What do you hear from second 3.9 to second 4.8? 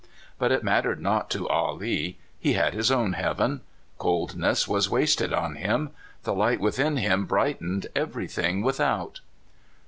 Coldness